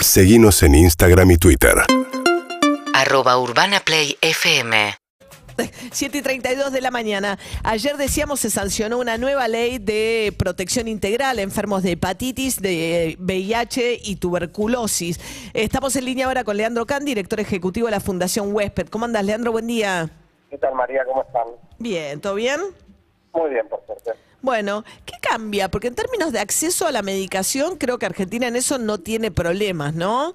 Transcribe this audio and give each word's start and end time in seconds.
Seguimos 0.00 0.62
en 0.62 0.76
Instagram 0.76 1.32
y 1.32 1.36
Twitter. 1.38 1.74
arroba 2.94 3.36
urbanaplayfm 3.38 4.94
7 5.90 6.18
y 6.18 6.22
32 6.22 6.72
de 6.72 6.80
la 6.80 6.92
mañana. 6.92 7.36
Ayer 7.64 7.96
decíamos 7.96 8.38
se 8.40 8.48
sancionó 8.48 8.98
una 8.98 9.18
nueva 9.18 9.48
ley 9.48 9.78
de 9.78 10.32
protección 10.38 10.86
integral 10.86 11.38
a 11.38 11.42
enfermos 11.42 11.82
de 11.82 11.92
hepatitis, 11.92 12.62
de 12.62 13.16
VIH 13.18 13.98
y 14.04 14.16
tuberculosis. 14.16 15.18
Estamos 15.52 15.96
en 15.96 16.04
línea 16.04 16.26
ahora 16.26 16.44
con 16.44 16.56
Leandro 16.56 16.86
Can, 16.86 17.04
director 17.04 17.40
ejecutivo 17.40 17.88
de 17.88 17.92
la 17.92 18.00
Fundación 18.00 18.54
Huésped. 18.54 18.88
¿Cómo 18.88 19.04
andas, 19.04 19.24
Leandro? 19.24 19.50
Buen 19.50 19.66
día. 19.66 20.08
¿Qué 20.48 20.58
tal, 20.58 20.74
María? 20.74 21.04
¿Cómo 21.04 21.22
están? 21.22 21.48
Bien, 21.78 22.20
¿todo 22.20 22.36
bien? 22.36 22.60
Muy 23.32 23.50
bien, 23.50 23.68
por 23.68 23.84
suerte. 23.84 24.12
Bueno, 24.40 24.84
¿qué 25.04 25.14
cambia? 25.20 25.68
Porque 25.68 25.88
en 25.88 25.94
términos 25.94 26.32
de 26.32 26.38
acceso 26.38 26.86
a 26.86 26.92
la 26.92 27.02
medicación, 27.02 27.76
creo 27.76 27.98
que 27.98 28.06
Argentina 28.06 28.46
en 28.46 28.56
eso 28.56 28.78
no 28.78 28.98
tiene 28.98 29.30
problemas, 29.30 29.94
¿no? 29.94 30.34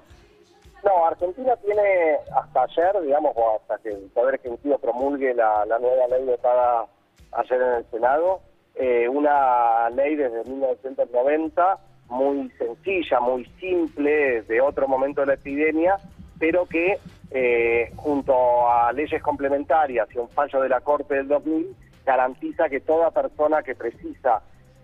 No, 0.84 1.06
Argentina 1.06 1.56
tiene 1.64 2.16
hasta 2.36 2.64
ayer, 2.64 3.02
digamos, 3.02 3.32
o 3.34 3.56
hasta 3.56 3.78
que 3.78 3.88
el 3.88 4.10
Poder 4.12 4.34
Ejecutivo 4.34 4.78
promulgue 4.78 5.32
la, 5.32 5.64
nueva 5.80 6.06
ley 6.08 6.24
votada 6.26 6.84
ayer 7.32 7.62
en 7.62 7.72
el 7.76 7.86
Senado, 7.90 8.40
eh, 8.74 9.08
una 9.08 9.88
ley 9.90 10.16
desde 10.16 10.44
1990 10.44 11.78
muy 12.08 12.50
sencilla, 12.58 13.20
muy 13.20 13.46
simple, 13.58 14.42
de 14.42 14.60
otro 14.60 14.86
momento 14.86 15.22
de 15.22 15.28
la 15.28 15.34
epidemia, 15.34 15.96
pero 16.38 16.66
que 16.66 16.98
eh, 17.30 17.90
junto 17.96 18.68
a 18.68 18.92
leyes 18.92 19.22
complementarias 19.22 20.06
y 20.14 20.18
un 20.18 20.28
fallo 20.28 20.60
de 20.60 20.68
la 20.68 20.82
Corte 20.82 21.14
del 21.14 21.28
2000 21.28 21.74
garantiza 22.04 22.68
que 22.68 22.80
toda 22.80 23.10
persona 23.10 23.62
que 23.62 23.74
precisa 23.74 24.42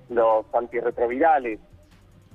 los 0.08 0.46
antirretrovirales 0.54 1.60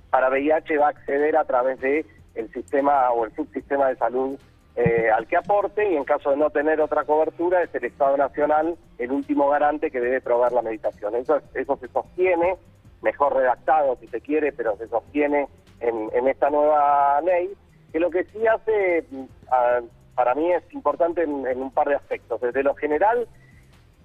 para 0.09 0.29
VIH 0.29 0.77
va 0.77 0.87
a 0.87 0.89
acceder 0.89 1.35
a 1.35 1.43
través 1.45 1.79
de 1.81 2.05
el 2.35 2.51
sistema 2.53 3.11
o 3.11 3.25
el 3.25 3.35
subsistema 3.35 3.89
de 3.89 3.95
salud 3.95 4.39
eh, 4.75 5.09
al 5.09 5.25
que 5.25 5.37
aporte 5.37 5.89
y 5.89 5.95
en 5.95 6.03
caso 6.03 6.31
de 6.31 6.37
no 6.37 6.49
tener 6.49 6.81
otra 6.81 7.05
cobertura 7.05 7.63
es 7.63 7.73
el 7.73 7.85
Estado 7.85 8.17
Nacional 8.17 8.77
el 8.97 9.11
último 9.11 9.49
garante 9.49 9.89
que 9.89 10.01
debe 10.01 10.21
proveer 10.21 10.51
la 10.51 10.61
medicación. 10.61 11.15
Eso, 11.15 11.41
eso 11.53 11.77
se 11.77 11.87
sostiene, 11.87 12.57
mejor 13.01 13.35
redactado 13.35 13.97
si 14.01 14.07
se 14.07 14.19
quiere, 14.19 14.51
pero 14.51 14.75
se 14.77 14.87
sostiene 14.87 15.47
en, 15.79 16.09
en 16.13 16.27
esta 16.27 16.49
nueva 16.49 17.21
ley, 17.21 17.53
que 17.91 17.99
lo 17.99 18.09
que 18.09 18.25
sí 18.25 18.45
hace 18.47 19.05
ah, 19.49 19.79
para 20.13 20.35
mí 20.35 20.51
es 20.51 20.63
importante 20.73 21.23
en 21.23 21.61
un 21.61 21.71
par 21.71 21.87
de 21.87 21.95
aspectos. 21.95 22.41
Desde 22.41 22.63
lo 22.63 22.75
general, 22.75 23.27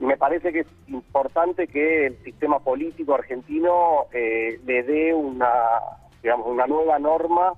me 0.01 0.17
parece 0.17 0.53
que 0.53 0.61
es 0.61 0.67
importante 0.89 1.69
que 1.69 2.07
el 2.07 2.17
sistema 2.25 2.59
político 2.59 3.15
argentino 3.15 4.07
eh, 4.13 4.59
le 4.65 4.83
dé 4.83 5.15
una, 5.15 5.53
digamos, 6.23 6.47
una 6.47 6.67
nueva 6.67 6.99
norma 6.99 7.53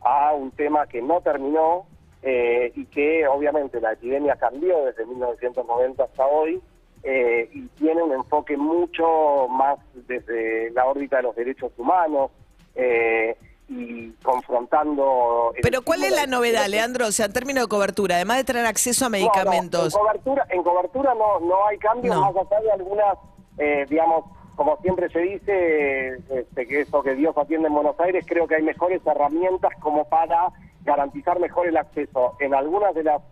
a 0.00 0.32
un 0.32 0.50
tema 0.52 0.86
que 0.86 1.02
no 1.02 1.20
terminó 1.20 1.86
eh, 2.22 2.72
y 2.74 2.86
que 2.86 3.26
obviamente 3.26 3.80
la 3.80 3.92
epidemia 3.92 4.36
cambió 4.36 4.84
desde 4.84 5.06
1990 5.06 6.04
hasta 6.04 6.26
hoy 6.26 6.60
eh, 7.02 7.48
y 7.52 7.62
tiene 7.78 8.02
un 8.02 8.12
enfoque 8.12 8.56
mucho 8.56 9.48
más 9.48 9.78
desde 10.06 10.70
la 10.70 10.86
órbita 10.86 11.18
de 11.18 11.22
los 11.24 11.36
derechos 11.36 11.72
humanos 11.76 12.30
eh, 12.74 13.36
y 13.68 14.10
confrontando... 14.22 15.52
el 15.54 15.62
Pero 15.62 15.82
¿cuál 15.82 16.04
es 16.04 16.12
la 16.12 16.26
novedad, 16.26 16.66
Leandro? 16.68 17.06
O 17.06 17.12
sea, 17.12 17.26
en 17.26 17.32
términos 17.32 17.64
de 17.64 17.68
cobertura, 17.68 18.16
además 18.16 18.38
de 18.38 18.44
tener 18.44 18.64
acceso 18.66 19.04
a 19.04 19.08
No, 19.08 19.16
no, 19.16 19.22
medicamentos. 19.24 19.94
en 19.94 20.00
cobertura, 20.00 20.46
en 20.50 20.62
cobertura 20.62 21.14
no, 21.14 21.40
no 21.40 21.66
hay 21.66 21.78
cambios, 21.78 22.14
No. 22.16 22.32
más 22.32 22.46
allá 22.50 22.60
de 22.60 22.72
algunas, 22.72 23.18
eh, 23.58 23.86
digamos, 23.88 24.24
como 24.56 24.76
siempre 24.78 25.08
se 25.10 25.20
dice, 25.20 26.16
este, 26.30 26.66
que 26.66 26.80
eso 26.80 27.02
que 27.02 27.14
Dios 27.14 27.36
atiende 27.36 27.68
en 27.68 27.74
Buenos 27.74 27.98
Aires, 28.00 28.24
creo 28.26 28.48
que 28.48 28.56
hay 28.56 28.62
mejores 28.62 29.00
herramientas 29.06 29.70
como 29.80 30.04
para 30.08 30.48
garantizar 30.84 31.38
mejor 31.38 31.68
el 31.68 31.76
acceso 31.76 32.34
en 32.40 32.54
algunas 32.54 32.94
de 32.94 33.04
las, 33.04 33.22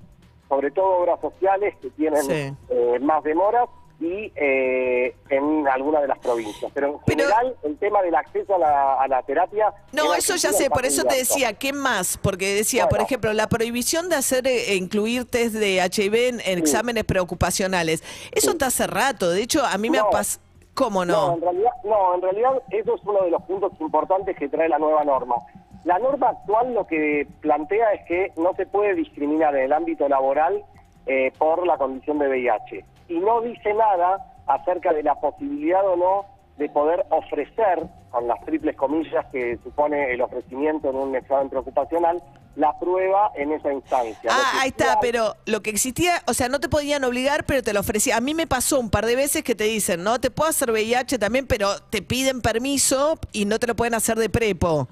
sobre 0.48 0.70
todo 0.70 0.98
obras 0.98 1.18
sociales 1.20 1.74
que 1.80 1.90
tienen 1.90 2.22
Sí. 2.22 2.54
eh, 2.68 2.98
más 3.00 3.24
demoras 3.24 3.68
y 3.98 4.30
eh, 4.36 5.14
en 5.30 5.66
algunas 5.68 6.02
de 6.02 6.08
las 6.08 6.18
provincias. 6.18 6.70
Pero 6.74 6.86
en 6.88 6.92
Pero- 7.06 7.18
general 7.24 7.56
el 7.62 7.76
tema 7.78 8.02
del 8.02 8.14
acceso 8.14 8.54
a 8.56 8.58
la, 8.58 8.94
a 9.00 9.08
la 9.08 9.22
terapia... 9.22 9.72
No, 9.92 10.14
eso 10.14 10.36
ya 10.36 10.52
sé, 10.52 10.68
por 10.70 10.84
eso 10.84 11.04
te 11.04 11.16
decía, 11.16 11.54
¿qué 11.54 11.72
más? 11.72 12.18
Porque 12.18 12.54
decía, 12.54 12.88
por 12.88 13.00
ejemplo, 13.00 13.32
la 13.32 13.46
prohibición 13.48 14.08
de 14.08 14.16
hacer 14.16 14.46
eh, 14.46 14.74
incluir 14.74 15.24
test 15.24 15.54
de 15.54 15.76
HIV 15.76 16.14
en, 16.14 16.40
en 16.44 16.58
exámenes 16.58 17.04
preocupacionales. 17.04 18.02
Eso 18.32 18.50
está 18.50 18.66
hace 18.66 18.86
rato, 18.86 19.30
de 19.30 19.42
hecho, 19.42 19.64
a 19.64 19.78
mí 19.78 19.88
me 19.90 19.98
ha 19.98 20.02
No. 20.02 20.10
pasado... 20.10 20.44
¿Cómo 20.74 21.06
No, 21.06 21.28
no? 21.28 21.34
en 21.36 21.40
realidad, 21.40 21.70
no, 21.84 22.14
en 22.16 22.20
realidad 22.20 22.50
eso 22.70 22.96
es 22.96 23.00
uno 23.06 23.22
de 23.22 23.30
los 23.30 23.42
puntos 23.44 23.72
importantes 23.80 24.36
que 24.36 24.46
trae 24.50 24.68
la 24.68 24.78
nueva 24.78 25.04
norma. 25.04 25.36
La 25.84 25.98
norma 25.98 26.28
actual 26.28 26.74
lo 26.74 26.86
que 26.86 27.26
plantea 27.40 27.94
es 27.94 28.06
que 28.06 28.32
no 28.36 28.52
se 28.56 28.66
puede 28.66 28.94
discriminar 28.94 29.56
en 29.56 29.62
el 29.62 29.72
ámbito 29.72 30.06
laboral 30.06 30.62
eh, 31.06 31.32
por 31.38 31.66
la 31.66 31.78
condición 31.78 32.18
de 32.18 32.28
VIH. 32.28 32.84
Y 33.08 33.18
no 33.18 33.40
dice 33.40 33.74
nada 33.74 34.34
acerca 34.46 34.92
de 34.92 35.02
la 35.02 35.14
posibilidad 35.16 35.86
o 35.86 35.96
no 35.96 36.36
de 36.58 36.68
poder 36.70 37.04
ofrecer, 37.10 37.86
con 38.10 38.26
las 38.26 38.42
triples 38.46 38.76
comillas 38.76 39.26
que 39.30 39.58
supone 39.62 40.12
el 40.14 40.22
ofrecimiento 40.22 40.88
en 40.88 40.96
un 40.96 41.14
examen 41.14 41.50
preocupacional, 41.50 42.22
la 42.56 42.78
prueba 42.78 43.30
en 43.36 43.52
esa 43.52 43.72
instancia. 43.72 44.30
Ah, 44.32 44.60
ahí 44.60 44.68
está, 44.70 44.98
pero 45.00 45.34
lo 45.44 45.60
que 45.60 45.68
existía, 45.68 46.22
o 46.26 46.32
sea, 46.32 46.48
no 46.48 46.58
te 46.58 46.70
podían 46.70 47.04
obligar, 47.04 47.44
pero 47.44 47.62
te 47.62 47.74
lo 47.74 47.80
ofrecía. 47.80 48.16
A 48.16 48.20
mí 48.20 48.32
me 48.32 48.46
pasó 48.46 48.80
un 48.80 48.88
par 48.88 49.04
de 49.04 49.14
veces 49.14 49.44
que 49.44 49.54
te 49.54 49.64
dicen, 49.64 50.02
no, 50.02 50.18
te 50.18 50.30
puedo 50.30 50.48
hacer 50.48 50.70
VIH 50.70 51.18
también, 51.18 51.46
pero 51.46 51.68
te 51.90 52.00
piden 52.00 52.40
permiso 52.40 53.18
y 53.32 53.44
no 53.44 53.58
te 53.58 53.66
lo 53.66 53.76
pueden 53.76 53.94
hacer 53.94 54.16
de 54.16 54.30
prepo. 54.30 54.88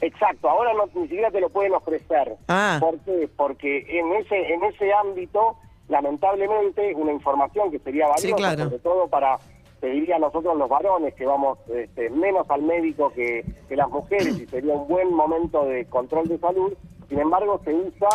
Exacto, 0.00 0.48
ahora 0.48 0.72
no, 0.72 0.86
ni 0.94 1.08
siquiera 1.08 1.30
te 1.30 1.40
lo 1.40 1.50
pueden 1.50 1.74
ofrecer. 1.74 2.36
Ah. 2.48 2.78
¿Por 2.80 2.98
qué? 3.00 3.28
Porque 3.36 3.84
en 3.88 4.12
ese, 4.14 4.54
en 4.54 4.64
ese 4.64 4.92
ámbito, 4.92 5.58
lamentablemente, 5.88 6.94
una 6.94 7.12
información 7.12 7.70
que 7.70 7.78
sería 7.78 8.06
valiosa, 8.08 8.26
Sí, 8.28 8.32
claro. 8.34 8.64
sobre 8.64 8.78
todo 8.78 9.08
para, 9.08 9.38
te 9.80 9.88
diría 9.88 10.18
nosotros 10.18 10.56
los 10.56 10.68
varones, 10.68 11.14
que 11.14 11.26
vamos 11.26 11.58
este, 11.68 12.10
menos 12.10 12.48
al 12.50 12.62
médico 12.62 13.10
que, 13.14 13.44
que 13.68 13.76
las 13.76 13.88
mujeres, 13.90 14.38
y 14.40 14.46
sería 14.46 14.74
un 14.74 14.88
buen 14.88 15.12
momento 15.12 15.64
de 15.64 15.84
control 15.86 16.28
de 16.28 16.38
salud, 16.38 16.72
sin 17.08 17.18
embargo 17.18 17.60
se 17.64 17.74
usa 17.74 18.08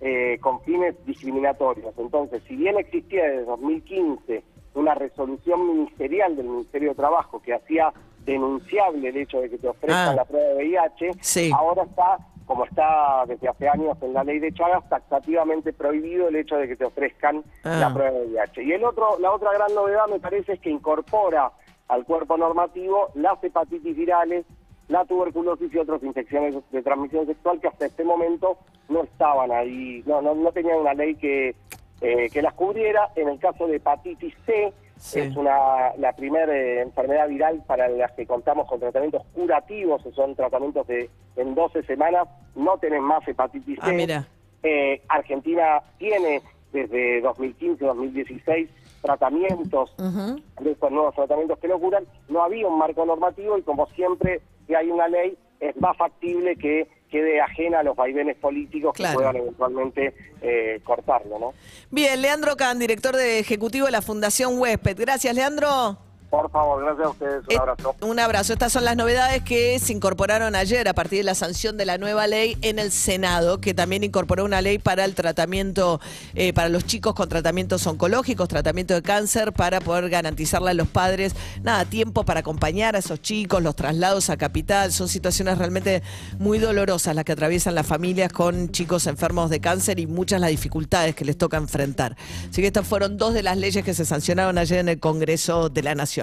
eh, 0.00 0.38
con 0.40 0.60
fines 0.60 0.94
discriminatorios. 1.06 1.94
Entonces, 1.98 2.42
si 2.46 2.54
bien 2.56 2.76
existía 2.78 3.24
desde 3.24 3.44
2015 3.46 4.42
una 4.74 4.94
resolución 4.94 5.66
ministerial 5.66 6.36
del 6.36 6.46
Ministerio 6.46 6.90
de 6.90 6.94
Trabajo 6.96 7.40
que 7.40 7.54
hacía 7.54 7.92
denunciable 8.26 9.08
el 9.08 9.16
hecho 9.16 9.40
de 9.40 9.48
que 9.50 9.58
te 9.58 9.68
ofrezcan 9.68 10.08
Ah. 10.10 10.14
la 10.16 10.24
prueba 10.24 10.48
de 10.48 10.54
VIH, 10.56 11.10
Sí. 11.20 11.50
ahora 11.56 11.84
está, 11.84 12.18
como 12.46 12.64
está 12.64 13.24
desde 13.26 13.48
hace 13.48 13.68
años 13.68 13.98
en 14.00 14.14
la 14.14 14.24
ley 14.24 14.38
de 14.38 14.52
Chagas, 14.52 14.88
taxativamente 14.88 15.72
prohibido 15.72 16.28
el 16.28 16.36
hecho 16.36 16.56
de 16.56 16.68
que 16.68 16.76
te 16.76 16.84
ofrezcan 16.84 17.42
Ah. 17.64 17.76
la 17.80 17.92
prueba 17.92 18.18
de 18.18 18.26
VIH. 18.26 18.62
Y 18.62 18.72
el 18.72 18.84
otro, 18.84 19.18
la 19.18 19.32
otra 19.32 19.52
gran 19.52 19.74
novedad 19.74 20.06
me 20.08 20.20
parece 20.20 20.54
es 20.54 20.60
que 20.60 20.70
incorpora 20.70 21.50
al 21.88 22.04
cuerpo 22.04 22.36
normativo 22.36 23.10
las 23.14 23.42
hepatitis 23.42 23.96
virales, 23.96 24.46
la 24.88 25.04
tuberculosis 25.04 25.72
y 25.74 25.78
otras 25.78 26.02
infecciones 26.02 26.54
de 26.70 26.82
transmisión 26.82 27.26
sexual 27.26 27.60
que 27.60 27.68
hasta 27.68 27.86
este 27.86 28.04
momento 28.04 28.56
no 28.88 29.02
estaban 29.02 29.50
ahí, 29.50 30.02
no, 30.06 30.22
no, 30.22 30.34
no 30.34 30.52
tenían 30.52 30.78
una 30.78 30.94
ley 30.94 31.16
que, 31.16 31.56
eh, 32.00 32.30
que 32.32 32.42
las 32.42 32.54
cubriera. 32.54 33.10
En 33.16 33.28
el 33.28 33.38
caso 33.40 33.66
de 33.66 33.76
hepatitis 33.76 34.34
C, 34.46 34.72
Sí. 34.98 35.20
es 35.20 35.36
una 35.36 35.94
la 35.98 36.12
primera 36.14 36.52
eh, 36.52 36.80
enfermedad 36.80 37.28
viral 37.28 37.62
para 37.66 37.88
las 37.88 38.12
que 38.12 38.26
contamos 38.26 38.66
con 38.68 38.80
tratamientos 38.80 39.22
curativos, 39.34 40.02
que 40.02 40.10
son 40.12 40.34
tratamientos 40.34 40.86
de 40.86 41.10
en 41.36 41.54
12 41.54 41.82
semanas, 41.82 42.28
no 42.54 42.78
tenés 42.78 43.02
más 43.02 43.26
hepatitis 43.28 43.76
C. 43.76 43.80
Ah, 43.82 43.92
mira. 43.92 44.26
Eh, 44.62 45.02
Argentina 45.08 45.82
tiene 45.98 46.40
desde 46.72 47.22
2015-2016 47.22 48.68
tratamientos 49.02 49.94
Ujú. 49.98 50.40
de 50.60 50.72
estos 50.72 50.90
nuevos 50.90 51.14
tratamientos 51.14 51.58
que 51.58 51.68
lo 51.68 51.78
curan, 51.78 52.04
no 52.28 52.42
había 52.42 52.66
un 52.66 52.78
marco 52.78 53.04
normativo 53.04 53.58
y 53.58 53.62
como 53.62 53.86
siempre 53.88 54.40
que 54.66 54.76
hay 54.76 54.90
una 54.90 55.08
ley, 55.08 55.36
es 55.60 55.76
más 55.80 55.96
factible 55.96 56.56
que 56.56 56.88
quede 57.10 57.40
ajena 57.40 57.80
a 57.80 57.82
los 57.82 57.96
vaivenes 57.96 58.36
políticos 58.36 58.92
Claro. 58.94 59.12
que 59.12 59.16
puedan 59.16 59.36
eventualmente 59.36 60.14
eh, 60.42 60.80
cortarlo, 60.84 61.38
¿no? 61.38 61.54
Bien, 61.90 62.20
Leandro 62.20 62.56
Can, 62.56 62.78
director 62.78 63.14
de 63.16 63.38
ejecutivo 63.38 63.86
de 63.86 63.92
la 63.92 64.02
Fundación 64.02 64.58
Huésped. 64.58 64.96
Gracias, 64.98 65.34
Leandro. 65.34 65.98
Por 66.30 66.50
favor, 66.50 66.82
gracias 66.84 67.06
a 67.06 67.10
ustedes, 67.10 67.44
un 67.48 67.52
Eh, 67.52 67.56
abrazo. 67.58 67.96
Un 68.00 68.18
abrazo. 68.18 68.52
Estas 68.52 68.72
son 68.72 68.84
las 68.84 68.96
novedades 68.96 69.42
que 69.42 69.78
se 69.78 69.92
incorporaron 69.92 70.54
ayer 70.56 70.88
a 70.88 70.92
partir 70.92 71.18
de 71.20 71.24
la 71.24 71.34
sanción 71.34 71.76
de 71.76 71.86
la 71.86 71.98
nueva 71.98 72.26
ley 72.26 72.58
en 72.62 72.78
el 72.78 72.90
Senado, 72.90 73.60
que 73.60 73.74
también 73.74 74.02
incorporó 74.02 74.44
una 74.44 74.60
ley 74.60 74.78
para 74.78 75.04
el 75.04 75.14
tratamiento, 75.14 76.00
eh, 76.34 76.52
para 76.52 76.68
los 76.68 76.84
chicos 76.84 77.14
con 77.14 77.28
tratamientos 77.28 77.86
oncológicos, 77.86 78.48
tratamiento 78.48 78.94
de 78.94 79.02
cáncer, 79.02 79.52
para 79.52 79.80
poder 79.80 80.08
garantizarle 80.10 80.70
a 80.70 80.74
los 80.74 80.88
padres, 80.88 81.34
nada, 81.62 81.84
tiempo 81.84 82.24
para 82.24 82.40
acompañar 82.40 82.96
a 82.96 82.98
esos 82.98 83.22
chicos, 83.22 83.62
los 83.62 83.76
traslados 83.76 84.28
a 84.28 84.36
capital. 84.36 84.92
Son 84.92 85.08
situaciones 85.08 85.58
realmente 85.58 86.02
muy 86.38 86.58
dolorosas 86.58 87.14
las 87.14 87.24
que 87.24 87.32
atraviesan 87.32 87.74
las 87.74 87.86
familias 87.86 88.32
con 88.32 88.70
chicos 88.70 89.06
enfermos 89.06 89.48
de 89.48 89.60
cáncer 89.60 90.00
y 90.00 90.06
muchas 90.06 90.40
las 90.40 90.50
dificultades 90.50 91.14
que 91.14 91.24
les 91.24 91.38
toca 91.38 91.56
enfrentar. 91.56 92.16
Así 92.50 92.60
que 92.62 92.66
estas 92.66 92.86
fueron 92.86 93.16
dos 93.16 93.32
de 93.32 93.42
las 93.42 93.56
leyes 93.56 93.84
que 93.84 93.94
se 93.94 94.04
sancionaron 94.04 94.58
ayer 94.58 94.80
en 94.80 94.88
el 94.88 94.98
Congreso 94.98 95.68
de 95.68 95.82
la 95.82 95.94
Nación. 95.94 96.15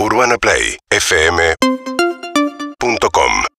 UrbanaPlayFM.com 0.00 1.95